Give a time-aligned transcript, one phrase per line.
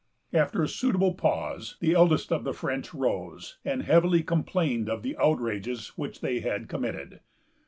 [0.33, 5.15] After a suitable pause, the eldest of the French rose, and heavily complained of the
[5.17, 7.19] outrages which they had committed.